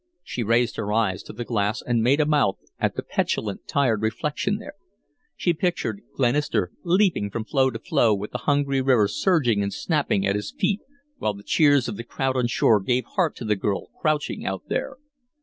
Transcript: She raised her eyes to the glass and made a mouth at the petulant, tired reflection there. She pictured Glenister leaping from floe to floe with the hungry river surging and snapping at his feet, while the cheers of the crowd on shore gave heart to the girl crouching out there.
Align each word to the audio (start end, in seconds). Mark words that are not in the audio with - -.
She 0.23 0.41
raised 0.41 0.77
her 0.77 0.91
eyes 0.91 1.21
to 1.21 1.31
the 1.31 1.45
glass 1.45 1.79
and 1.83 2.01
made 2.01 2.19
a 2.19 2.25
mouth 2.25 2.57
at 2.79 2.95
the 2.95 3.03
petulant, 3.03 3.67
tired 3.67 4.01
reflection 4.01 4.57
there. 4.57 4.73
She 5.35 5.53
pictured 5.53 6.01
Glenister 6.17 6.71
leaping 6.83 7.29
from 7.29 7.45
floe 7.45 7.69
to 7.69 7.77
floe 7.77 8.11
with 8.15 8.31
the 8.31 8.39
hungry 8.49 8.81
river 8.81 9.07
surging 9.07 9.61
and 9.61 9.71
snapping 9.71 10.25
at 10.25 10.35
his 10.35 10.55
feet, 10.57 10.79
while 11.19 11.35
the 11.35 11.43
cheers 11.43 11.87
of 11.87 11.97
the 11.97 12.03
crowd 12.03 12.35
on 12.35 12.47
shore 12.47 12.79
gave 12.79 13.05
heart 13.05 13.35
to 13.35 13.45
the 13.45 13.55
girl 13.55 13.89
crouching 14.01 14.43
out 14.43 14.63
there. 14.69 14.97